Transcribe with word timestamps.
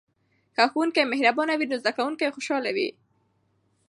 که 0.55 0.63
ښوونکی 0.71 1.03
مهربانه 1.11 1.53
وي 1.55 1.65
نو 1.71 1.75
زده 1.81 1.91
کوونکي 1.97 2.33
خوشحاله 2.35 2.69
وي. 2.75 2.89